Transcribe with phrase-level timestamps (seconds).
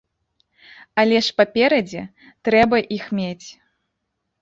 [1.03, 2.01] Але ж, паперадзе,
[2.51, 3.47] трэба іх мець.